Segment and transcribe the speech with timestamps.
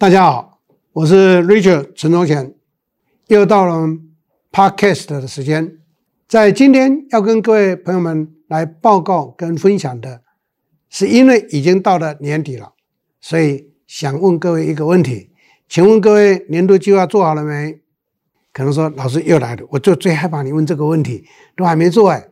[0.00, 0.60] 大家好，
[0.92, 2.54] 我是 Richard 陈宗贤，
[3.26, 3.88] 又到了
[4.52, 5.78] Podcast 的时间，
[6.28, 10.22] 在今天要跟各位朋友们来报告跟分享的，
[10.88, 12.74] 是因为已经到了年底了，
[13.20, 15.32] 所以想问各位一个问题，
[15.68, 17.80] 请问各位年度计划做好了没？
[18.52, 21.24] 可能说老师又来了，我就最害怕你问这个问题，
[21.56, 22.28] 都还没做哎，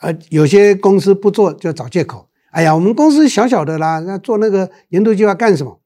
[0.00, 5.80] 呃，有些公司不做就找借口，哎呀，我们公司小小的啦，那做那个年度计划干什么？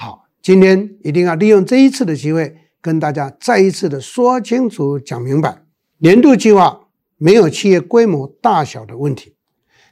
[0.00, 5.64] 好，今天一定要利用这一次的机会，跟大家再一次的说清楚、讲明白。
[5.96, 6.82] 年度计划
[7.16, 9.34] 没有企业规模大小的问题，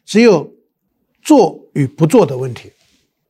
[0.05, 0.55] 只有
[1.21, 2.71] 做与不做的问题。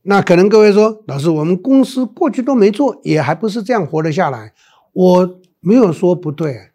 [0.03, 4.53] 那可能各位说，老师，我们公司过去都没做，也还不是这样活得下来。
[4.93, 6.69] 我没有说不对，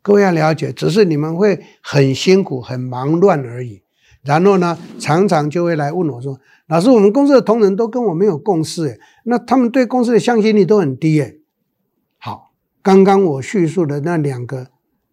[0.00, 3.82] 各位要了解，只是你们会很辛苦、很忙乱而已。
[4.24, 6.38] 然后呢，常常就会来问我说。
[6.68, 11.40] 老师，我们公司的同仁都跟我没有共识，那他们对公司的向心力都很低诶。
[12.18, 14.68] 好，刚刚我叙述的那两个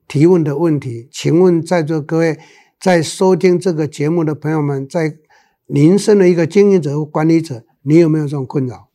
[0.07, 2.39] 提问的问题，请问在座各位
[2.79, 5.17] 在收听这个节目的朋友们，在
[5.65, 8.87] 您身为一个经营者或管理者，你有没有这种困扰？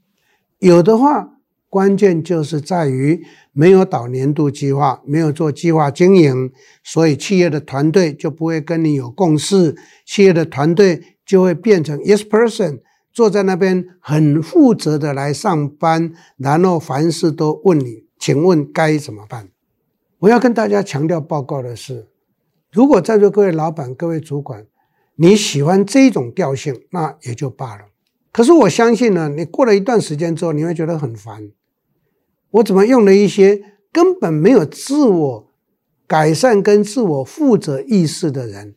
[0.58, 1.33] 有的话，
[1.74, 3.20] 关键就是在于
[3.52, 6.52] 没有导年度计划，没有做计划经营，
[6.84, 9.74] 所以企业的团队就不会跟你有共识，
[10.06, 11.02] 企业的团队。
[11.26, 12.80] 就会变成 yes person，
[13.10, 19.48] 坐在那边很负责的来上班，然后凡事都问你，请问该怎么办？
[20.18, 22.08] 我要跟大家强调报告的是，
[22.70, 24.66] 如果在座各位老板、各位主管，
[25.16, 27.84] 你喜欢这种调性，那也就罢了。
[28.30, 31.50] 可是我相信呢，你过了一段时间之后，你会觉得很烦。
[32.54, 35.52] 我怎么用了一些根本没有自我
[36.06, 38.76] 改善跟自我负责意识的人？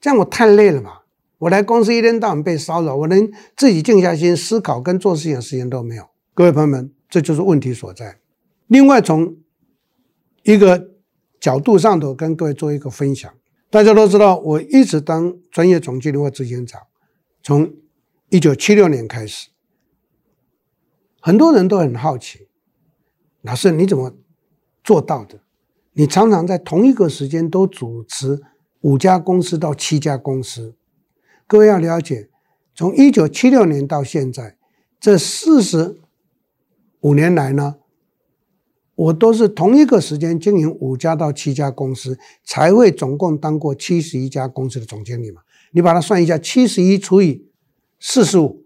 [0.00, 1.00] 这样我太累了嘛？
[1.38, 6.04] 我来公司一天到晚被骚扰，我连自己静下心思考跟做事情的时间都没有。
[6.34, 8.18] 各位朋友们，这就是问题所在。
[8.68, 9.36] 另外，从
[10.44, 10.90] 一个
[11.40, 13.32] 角度上头跟各位做一个分享。
[13.68, 16.80] 大家都知道，我一直当专业总经理或执行长，
[17.42, 17.72] 从
[18.28, 19.48] 一九七六年开始。
[21.20, 22.48] 很多人都很好奇，
[23.42, 24.14] 老师你怎么
[24.82, 25.40] 做到的？
[25.92, 28.40] 你常常在同一个时间都主持
[28.80, 30.74] 五家公司到七家公司。
[31.46, 32.30] 各位要了解，
[32.74, 34.56] 从一九七六年到现在
[34.98, 36.00] 这四十
[37.00, 37.76] 五年来呢，
[38.94, 45.42] 我都是同一个时间经营五家到七家公司，才会总共当过七十一家公司的总经理嘛。
[45.72, 47.50] 你把它算一下，七十一除以
[47.98, 48.64] 四十五，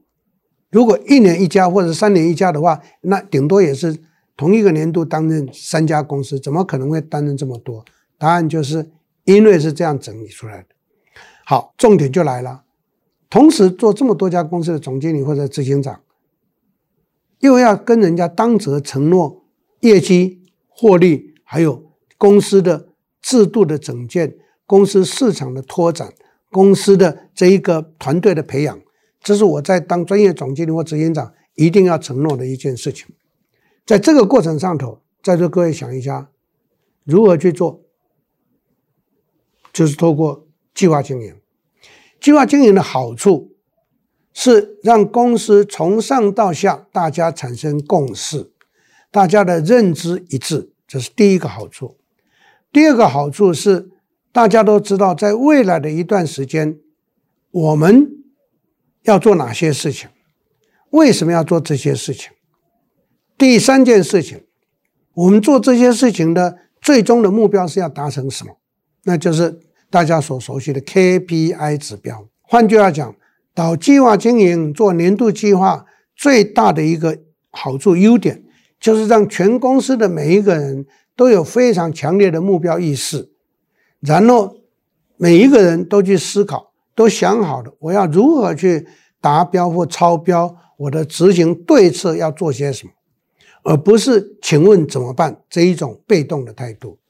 [0.70, 3.98] 如果一年一家或者三年一家的话，那顶多也是
[4.36, 7.84] 同一个年度担任三家公司，怎么可能会担任这么多？
[8.18, 8.90] 答案就是
[9.24, 10.68] 因为是这样整理出来的。
[11.44, 12.64] 好，重点就来了。
[13.30, 16.00] 同时做这么多家公司的总经理或者执行长，
[17.40, 19.44] 又要跟人家当责承诺
[19.80, 22.88] 业绩、获利，还有公司的
[23.20, 24.36] 制度的整建、
[24.66, 26.12] 公司市场的拓展、
[26.50, 28.80] 公司的这一个团队的培养，
[29.20, 33.06] 这是我在当专业总经理或执行长一定要承诺的一件事情。
[33.86, 36.30] 在这个过程上头，在座各位想一下，
[37.04, 37.84] 如何去做？
[39.72, 41.36] 就是透过计划经营。
[42.20, 43.54] 计划经营的好处
[44.32, 48.50] 是让公司从上到下大家产生共识，
[49.10, 51.96] 大家的认知一致，这是第一个好处。
[52.72, 53.90] 第二个好处是
[54.32, 56.80] 大家都知道，在未来的一段时间，
[57.52, 58.10] 我们
[59.02, 60.10] 要做哪些事情，
[60.90, 62.32] 为什么要做这些事情。
[63.38, 64.44] 第三件事情，
[65.14, 68.56] 我们做这些事情的最终的目标是要达成什么？
[69.04, 69.60] 那就是。
[69.88, 73.14] 大家所熟悉的 KPI 指标，换句话讲，
[73.54, 75.86] 导计划经营做年度计划
[76.16, 77.16] 最大的一个
[77.52, 78.42] 好处、优点，
[78.80, 83.30] 就是让全公司的每一个人都有非常强烈的目标意识，
[84.00, 84.56] 然后
[85.16, 88.88] 每一个人都去思考，都想好了我要如何去
[89.20, 92.92] 达标或超标，我的执行对策要做些什么，
[93.66, 97.00] 而不是请问怎么办这一种被动的态度。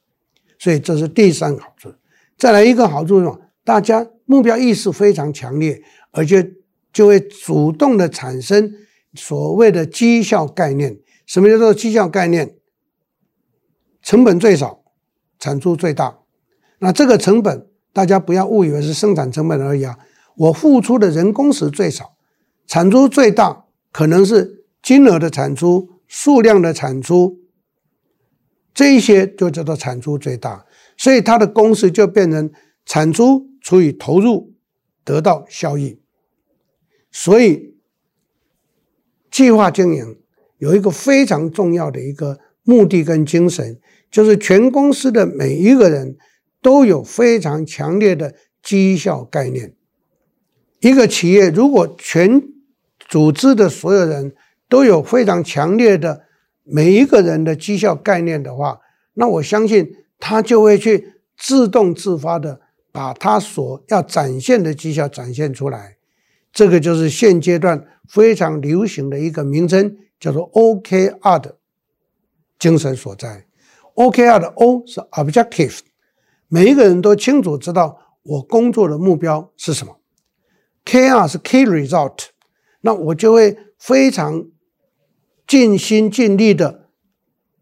[0.59, 1.93] 所以这是第三个好处。
[2.39, 3.39] 再来一个好处是什么？
[3.63, 5.83] 大家目标意识非常强烈，
[6.13, 6.55] 而且
[6.91, 8.73] 就会主动的产生
[9.13, 10.99] 所谓的绩效概念。
[11.27, 12.57] 什么叫做绩效概念？
[14.01, 14.83] 成本最少，
[15.39, 16.21] 产出最大。
[16.79, 19.99] 那这个成本，大家不要误以为是生产成本而已啊！
[20.37, 22.17] 我付出的人工时最少，
[22.67, 27.41] 产出最大，可能是金额的产出、数量的产出，
[28.75, 30.67] 这一些就叫做产出最大。
[30.97, 32.51] 所以它的公式就变成
[32.85, 34.55] 产出除以投入
[35.05, 36.01] 得到效益。
[37.11, 37.75] 所以
[39.31, 40.19] 计划经营
[40.59, 43.79] 有一个非常重要的一个目的跟精神，
[44.11, 46.17] 就是全公司的每一个人
[46.63, 49.75] 都有非常强烈的绩效概念。
[50.81, 52.43] 一个企业如果全
[52.99, 54.35] 组织的所有人
[54.69, 56.25] 都有非常强烈的
[56.63, 58.81] 每一个人的绩效概念的话，
[59.15, 62.61] 那我相信他就会去自动自发的
[62.91, 65.97] 把他所要展现的绩效展现出来。
[66.53, 71.59] 这个就是现阶段非常流行的一个名称，叫做 OKR 的
[72.59, 73.47] 精神所在。
[73.95, 75.81] OKR 的 O 是 Objective，
[76.49, 79.99] 每一个人都清楚知道我工作的目标是什么。
[80.85, 82.29] KR 是 Key Result，
[82.81, 84.47] 那我就会非常
[85.47, 86.89] 尽心尽力的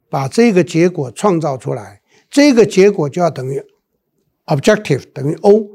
[0.09, 2.01] 把这个结果创造出来。
[2.31, 3.63] 这个结果就要等于
[4.47, 5.69] Objective 等于 O，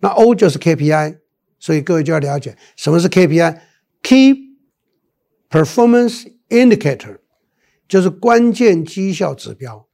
[0.00, 1.18] 那 O 就是 KPI，
[1.58, 4.56] 所以各位就要了解什么是 KPI，Key
[5.50, 7.18] Performance Indicator，
[7.86, 9.86] 就是关键绩效指标。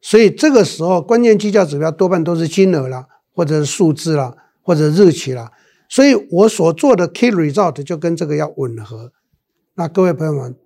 [0.00, 5.52] 所以这个时候关键绩效指标多半都是金额啦，或者是数字啦，或者日期啦。
[5.88, 9.12] 所以我所做的 key result 就跟这个要吻合。
[9.74, 10.56] 那各位朋友们，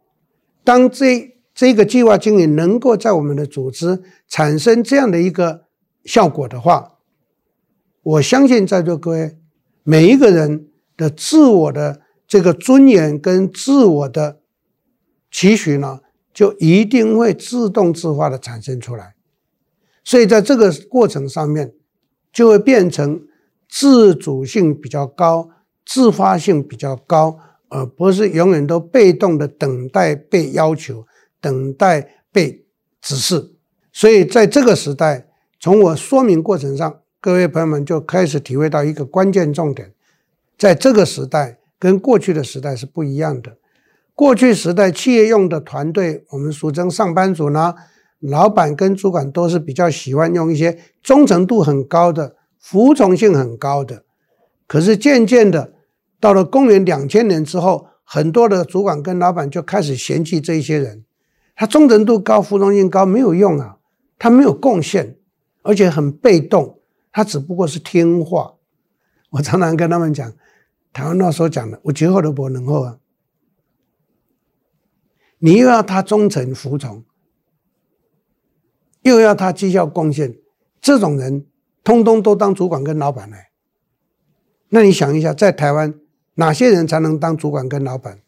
[0.64, 5.64] 当这这个计划经营能够在我们的组织产生这样的一个
[6.04, 6.98] 效果的话，
[8.02, 9.38] 我相信在座各位
[9.82, 14.40] 每一个人的自我的这个尊严跟自我的
[15.30, 16.00] 期许呢，
[16.32, 19.14] 就一定会自动自发的产生出来。
[20.04, 21.72] 所以在这个过程上面，
[22.32, 23.24] 就会变成。
[23.70, 25.50] 自主性比较高，
[25.84, 27.38] 自发性比较高，
[27.68, 31.06] 而不是永远都被动的等待被要求、
[31.40, 32.64] 等待被
[33.00, 33.52] 指示。
[33.92, 35.28] 所以在这个时代，
[35.60, 39.92] 从我说明过程上，各位朋友们就开始体会到一个关键重点：
[40.56, 43.56] 在这个时代跟过去的时代是不一样的。
[44.14, 47.74] 过去时代企业用的团队，我们俗称上班族呢，
[48.20, 52.36] 老板跟主管都是比较喜欢用一些忠诚度很高的。
[52.60, 54.02] 服从性很高的，
[54.66, 55.74] 可是渐渐的，
[56.20, 61.04] 到了公元两千年之后，很多的主管跟老板就开始嫌弃这一些人，
[61.54, 63.78] 他忠诚度高、服从性高没有用啊，
[64.18, 65.18] 他没有贡献，
[65.62, 66.80] 而且很被动，
[67.12, 68.54] 他只不过是听话。
[69.30, 70.32] 我常常跟他们讲，
[70.92, 72.98] 台湾那时候讲的，我绝后都不能后啊，
[75.38, 77.04] 你又要他忠诚服从，
[79.02, 80.36] 又要他绩效贡献，
[80.80, 81.46] 这种人。
[81.84, 83.48] 通通都当主管跟老板来，
[84.68, 85.94] 那你想一下，在台湾
[86.38, 88.20] 哪些人才能当主管跟老板？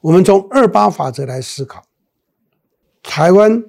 [0.00, 1.84] 我们从二八法则来思考，
[3.00, 3.64] 台湾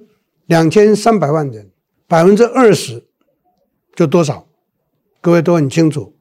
[0.48, 1.72] 两千三百万人，
[2.08, 3.08] 百分之二十
[3.96, 4.48] 就多少？
[5.22, 6.16] 各位都很清楚，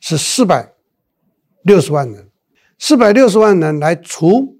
[0.00, 0.72] 是四百
[1.62, 2.30] 六十万人。
[2.78, 4.58] 四百六十万人来除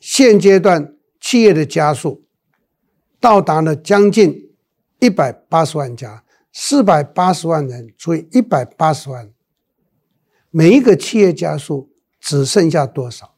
[0.00, 2.24] 现阶段企业的家数，
[3.20, 4.54] 到达了将近
[5.00, 6.24] 一百八十万家。
[6.50, 9.30] 四百八十万人除以一百八十万，
[10.56, 11.90] 每一个企业家数
[12.20, 13.34] 只剩下多少？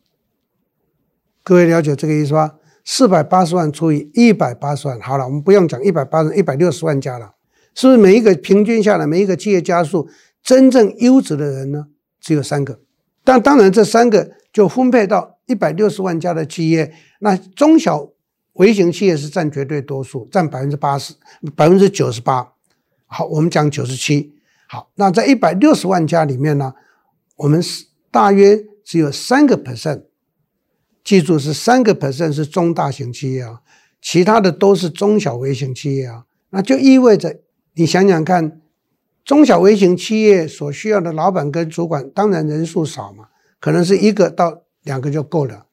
[1.42, 2.56] 各位了解这个意思吧？
[2.84, 7.32] 四百八十万除以一百八十万，好了，我们不用讲一百八十、一百六十万家了，
[7.74, 7.98] 是不是？
[7.98, 10.06] 每一个平均下来，每一个企业家数
[10.42, 11.86] 真正优质的人呢，
[12.20, 12.80] 只有三个。
[13.24, 18.10] 但当然，这三个就分配到一百六十万家的企业，那中小
[18.52, 21.14] 微型企业是占绝对多数，占百分之八十、
[21.56, 22.52] 百分之九十八。
[23.06, 24.34] 好，我们讲九十七。
[24.68, 26.74] 好，那在一百六十万家里面呢，
[27.36, 30.02] 我们是大约只有三个 percent，
[31.04, 33.60] 记住是三个 percent 是中大型企业啊，
[34.00, 36.24] 其他的都是中小微型企业啊。
[36.50, 37.40] 那就意味着，
[37.74, 38.60] 你想想看，
[39.24, 43.26] 中小微型企业所需要的老板跟主管，当然人数少嘛，
[43.60, 45.66] 可能是一个到两个就够了。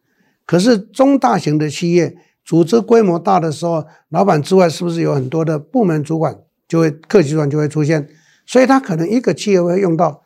[0.46, 6.38] 可是中大型的企业，组织规模大的时候，老板之外是不是有很多的部门主管？
[6.67, 8.10] 就会客级主管就会出现，
[8.48, 10.24] 所以他可能一个企业会用到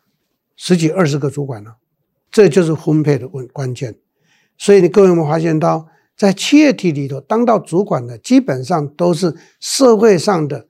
[0.58, 1.76] 十几二十个主管呢，
[2.30, 3.98] 这就是分配的关关键。
[4.58, 5.88] 所以你各位有没有发现到，
[6.18, 10.68] 在企业体里头当到主管的，基本上都是社会上的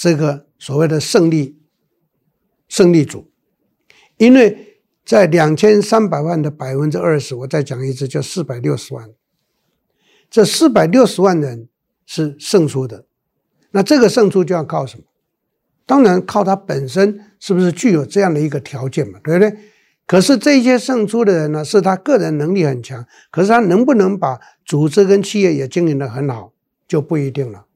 [0.00, 1.58] 这个所谓的胜利
[2.68, 3.30] 胜利组，
[4.18, 9.10] 因为在两千三百万的百分之二十，我再讲一次，就四百六十万，
[10.28, 11.68] 这四百六十万人
[12.04, 13.06] 是胜出的。
[13.70, 15.04] 那这个胜出就要靠什么？
[15.86, 19.56] 当然靠他本身是不是具有这样的一个条件嘛，对不对？
[20.06, 26.52] 可是这些胜出的人呢，是他个人能力很强，可是他能不能把组织跟企业也经营得很好，
[26.86, 27.66] 就不一定了。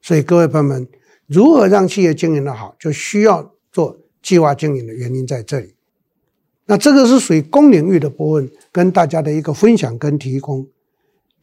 [0.00, 0.88] 所以各位朋友们，
[1.26, 5.74] 如何让企业经营得好，就需要做计划经营的原因在这里。
[6.66, 10.66] 那这个是属于公领域的部分，跟大家的一个分享跟提供。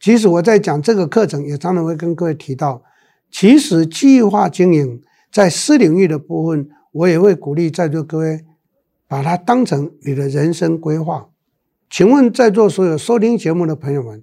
[0.00, 2.82] 其实我在讲这个课程，也常常会跟各位提到，
[3.30, 8.44] 其实计划经营在私领域的部分，我也会鼓励在座各位
[9.06, 11.30] 把它当成你的人生规划。
[11.88, 14.22] 请问在座所有收听节目的朋友们，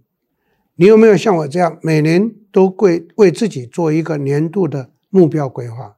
[0.75, 5.97] 你有没有像我这样，每年都会为自己做一个年度的目标规划？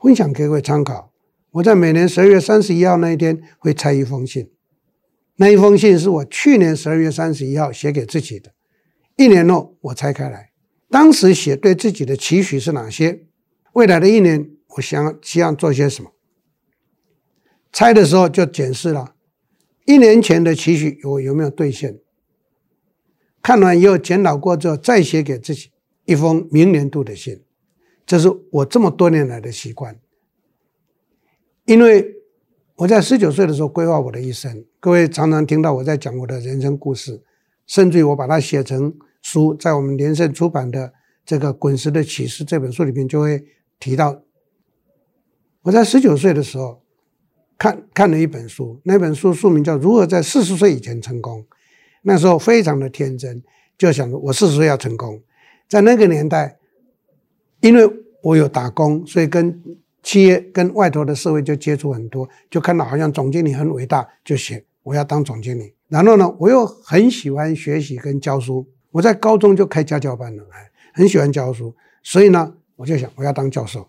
[0.00, 1.12] 分享给各位参考。
[1.52, 4.50] 我在每年十二月三十一号那一天会拆一封信，
[5.36, 8.52] 那一封信是我去年十二月三十一号写给自己的。
[9.16, 10.50] 一年后我拆开来，
[10.90, 13.24] 当时写对自己的期许是哪些？
[13.74, 16.10] 未来的一年我想希望做些什么？
[17.72, 19.14] 拆的时候就检视了，
[19.84, 21.98] 一年前的期许我有没有兑现？
[23.42, 25.70] 看完以后检讨过之后再写给自己
[26.06, 27.42] 一封明年度的信，
[28.06, 30.00] 这是我这么多年来的习惯。
[31.66, 32.14] 因为
[32.76, 37.22] 我在十九岁的时候规划我的一生，各位常常听到我在讲我的人生故事，
[37.66, 40.92] 甚至于我把它写成书，在我们连胜出版的
[41.26, 43.44] 这个《滚石的启示》这本书里面就会
[43.84, 44.22] 提到，
[45.60, 46.82] 我在十九岁的时候
[47.58, 51.42] 看看了一本书，那本书书名叫《如何在四十岁以前成功》，
[52.00, 53.42] 那时候非常的天真，
[53.76, 55.20] 就想着我四十岁要成功，
[55.68, 56.56] 在那个年代，
[57.60, 57.86] 因为
[58.22, 59.62] 我有打工，所以跟
[60.02, 65.74] 企业跟外头的社会就接触很多，就看到好像总经理很伟大，就写我要当总经理。
[65.88, 70.42] 然后呢，我又很喜欢学习跟教书，我在高中就开家教班了，
[70.94, 73.88] 很喜欢教书，所以呢，我就想我要当教授。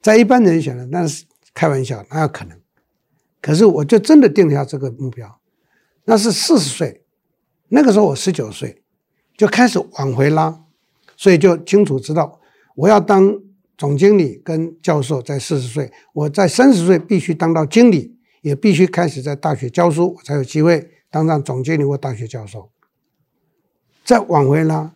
[0.00, 1.24] 在一般人想的那是
[1.54, 2.58] 开玩笑，哪有可能？
[3.40, 5.40] 可是我就真的定了下这个目标，
[6.04, 7.04] 那是四十岁，
[7.68, 8.82] 那个时候我十九岁，
[9.36, 10.64] 就开始往回拉，
[11.16, 12.40] 所以就清楚知道
[12.76, 13.40] 我要当。
[13.78, 22.70] 总经理跟教授在四十岁，我在三十岁必须当到经理，也必须开始在大学教书，我才有机会当上总经理或大学教授。
[24.04, 24.94] 再往回拉，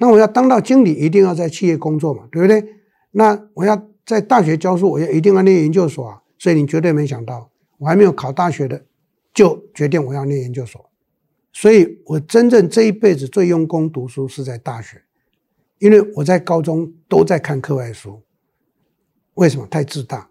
[0.00, 2.64] 那我要当到经理，一定要在企业工作嘛，对不对？
[3.10, 6.22] 那我要在大学教书，我要一定要念研究所啊。
[6.38, 8.86] 所以你绝对没想到，我还没有考大学的，
[9.34, 10.90] 就决定我要念研究所。
[11.52, 15.02] 所以我真正这一辈子最用功读书是在大学。
[15.78, 18.22] 因为我在高中都在看课外书，
[19.34, 19.66] 为什么？
[19.66, 20.30] 太自大。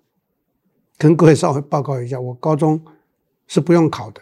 [0.98, 2.84] 跟各位稍微报告一下，我高中
[3.48, 4.22] 是不用考的，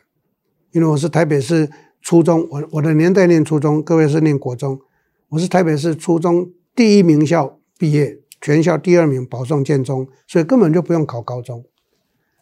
[0.71, 1.69] 因为我是台北市
[2.01, 4.79] 初中，我我的年代念初中，各位是念国中，
[5.29, 11.65] 我是台北市初中第一名校毕业，全校第二名保送建中，所以根本就不用考高中，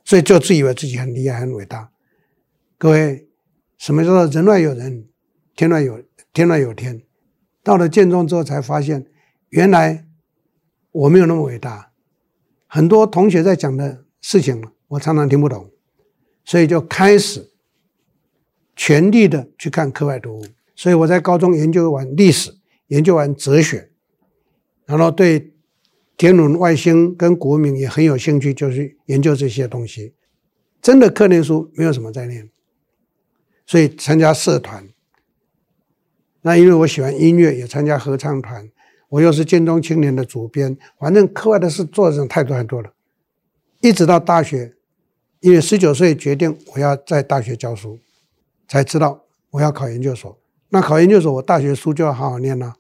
[0.04, 1.90] 所以就自以为自己很厉害、很伟大。
[2.78, 3.28] 各位，
[3.80, 5.08] 什么叫做人外有人，
[5.56, 7.02] 天外有天外有天？
[7.64, 9.08] 到了建中之后，才发现
[9.50, 10.06] 原来
[10.92, 11.92] 我没有那么伟大。
[12.68, 15.72] 很多同学在讲的事情，我常常听不懂，
[16.44, 17.50] 所以就开始
[18.76, 20.46] 全力的去看课外读物。
[20.76, 22.54] 所以我在高中研究完历史，
[22.88, 23.90] 研究完哲学，
[24.86, 25.54] 然后对
[26.18, 30.14] 天文、外星跟国民也很有兴趣，就是研究这些东西。
[30.82, 32.50] 真的课内书没有什么在念，
[33.66, 34.88] 所以参加社团。
[36.42, 38.70] 那因为我喜欢音乐，也参加合唱团，
[39.10, 42.94] 我又是建中青年的主编，反正课外的事做的太多太多了。
[43.82, 44.76] 一直到大学，
[45.40, 48.00] 因为十九岁决定我要在大学教书，
[48.68, 50.40] 才知道我要考研究所。
[50.76, 52.74] 那考研究所，我大学书就要好好念了。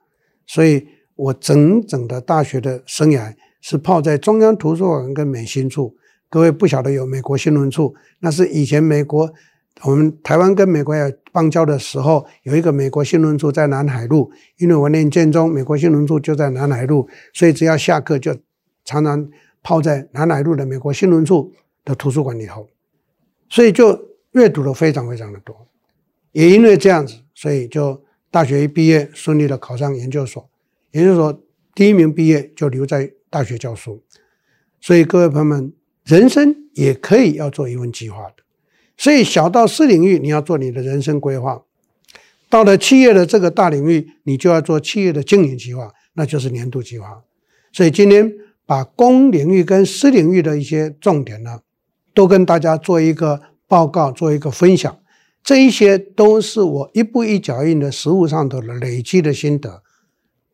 [0.45, 0.85] 所以
[1.15, 5.95] 我整整的大学的生涯是泡在中央图书馆跟美新处。
[6.29, 9.33] 各位不晓得有美国新闻处，那是以前美国。
[9.83, 18.35] 我们台湾跟美国要邦交的时候，有一个美国新闻处在南海路，因为我念建中，美国新闻处就在南海路，所以只要下课就
[18.83, 19.25] 常常
[19.63, 21.53] 泡在南海路的美国新闻处
[21.85, 22.67] 的图书馆里头，
[23.47, 23.97] 所以就
[24.33, 25.55] 阅读的非常非常的多。
[26.35, 30.49] 也因为这样子，所以就大学一毕业顺利的考上研究所，
[30.91, 31.41] 研究所
[31.73, 34.03] 第一名毕业就留在大学教书。
[34.81, 35.71] 所以各位朋友们，
[36.03, 38.43] 人生也可以要做一份计划的。
[38.97, 41.65] 所以，小到私领域，你要做你的人生规划；
[42.49, 47.23] 到了企业的这个大领域，你就要做企业的经营计划，那就是年度计划。
[47.71, 48.29] 所以，今天
[48.65, 51.61] 把公领域跟私领域的一些重点呢，
[52.13, 54.99] 都跟大家做一个报告，做一个分享。
[55.45, 59.83] 这一些都是我一步一脚印的实务上头的累积的心得，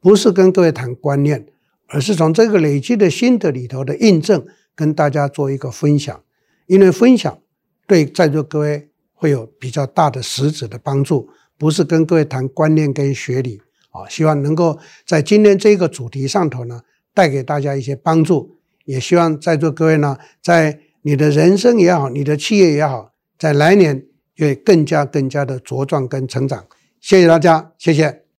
[0.01, 1.47] 不是跟各位谈观念，
[1.87, 4.45] 而是从这个累积的心得里头的印证，
[4.75, 6.21] 跟大家做一个分享。
[6.67, 7.39] 因为分享。
[7.87, 16.81] 对在座各位会有比较大的实质的帮助，不是跟各位谈观念跟学理啊，希望能够在今天这个主题上头呢，
[17.13, 24.05] 带给大家一些帮助，也希望在座各位呢，在你的人生也好，你的企业也好，在来年
[24.45, 26.65] 会更加更加的茁壮跟成长。
[26.99, 28.20] 谢谢大家，谢谢。